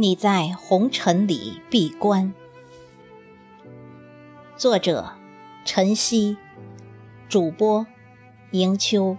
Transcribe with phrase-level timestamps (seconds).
[0.00, 2.32] 你在红尘里闭关。
[4.56, 5.12] 作者：
[5.66, 6.38] 陈曦，
[7.28, 7.86] 主播：
[8.52, 9.18] 迎秋。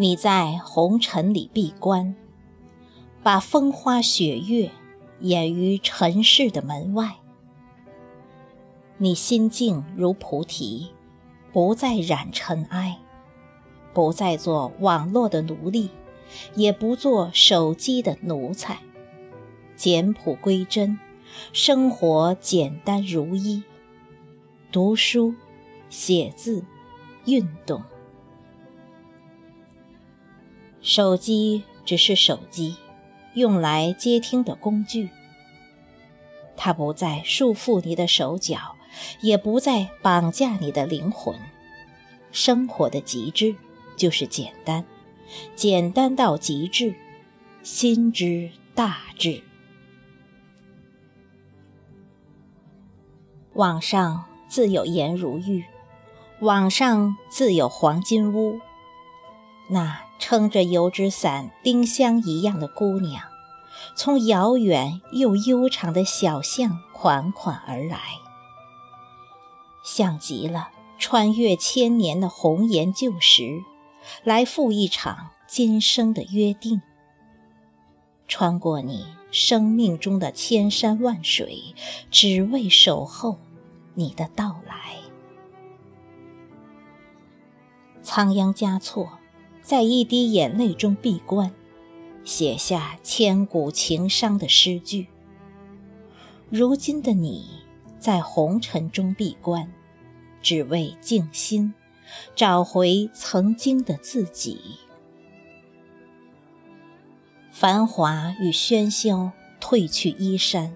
[0.00, 2.14] 你在红尘里闭关，
[3.24, 4.70] 把风花雪月
[5.18, 7.16] 掩于尘世的门外。
[8.98, 10.92] 你心静如菩提，
[11.52, 13.00] 不再染尘埃，
[13.92, 15.90] 不再做网络的奴隶，
[16.54, 18.78] 也不做手机的奴才。
[19.74, 20.96] 简朴归真，
[21.52, 23.64] 生活简单如一。
[24.70, 25.34] 读书、
[25.90, 26.64] 写字、
[27.24, 27.82] 运动。
[30.80, 32.76] 手机只是手机，
[33.34, 35.10] 用来接听的工具。
[36.56, 38.76] 它不再束缚你的手脚，
[39.20, 41.38] 也不再绑架你的灵魂。
[42.32, 43.54] 生活的极致
[43.96, 44.84] 就是简单，
[45.54, 46.94] 简单到极致，
[47.62, 49.42] 心之大志。
[53.54, 55.64] 网上自有颜如玉，
[56.40, 58.60] 网上自有黄金屋。
[59.68, 60.07] 那。
[60.18, 63.22] 撑着油纸伞、丁香一样的姑娘，
[63.94, 67.98] 从遥远又悠长的小巷款款而来，
[69.84, 73.62] 像极了穿越千年的红颜旧时，
[74.24, 76.82] 来赴一场今生的约定。
[78.26, 81.74] 穿过你生命中的千山万水，
[82.10, 83.38] 只为守候
[83.94, 84.96] 你的到来。
[88.02, 89.17] 仓央嘉措。
[89.68, 91.52] 在一滴眼泪中闭关，
[92.24, 95.08] 写下千古情伤的诗句。
[96.48, 97.44] 如今的你，
[97.98, 99.70] 在红尘中闭关，
[100.40, 101.74] 只为静心，
[102.34, 104.58] 找回曾经的自己。
[107.52, 110.74] 繁华与喧嚣褪去衣衫，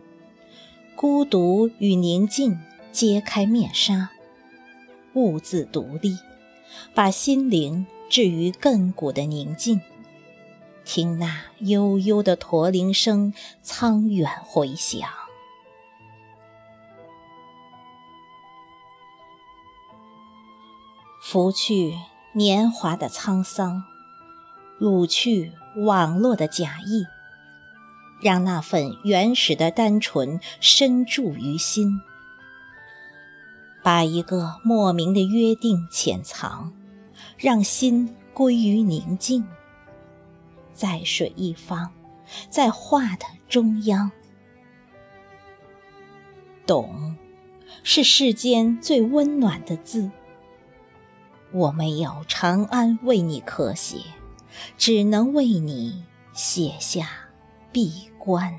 [0.95, 2.61] 孤独与宁静
[2.93, 4.11] 揭开面纱，
[5.15, 6.19] 兀自独立，
[6.95, 7.87] 把心灵。
[8.13, 9.81] 至于亘古的宁静，
[10.85, 15.09] 听那悠悠的驼铃声，苍远回响。
[21.23, 21.95] 拂去
[22.35, 23.83] 年华的沧桑，
[24.79, 27.07] 掳去网络的假意，
[28.21, 32.03] 让那份原始的单纯深驻于心，
[33.83, 36.75] 把一个莫名的约定潜藏。
[37.43, 39.45] 让心归于宁静，
[40.73, 41.91] 在水一方，
[42.49, 44.13] 在画的中央。
[46.65, 47.17] 懂，
[47.83, 50.09] 是世间最温暖的字。
[51.51, 53.99] 我没有长安为你可写，
[54.79, 57.09] 只能为你写下
[57.73, 58.57] 闭关。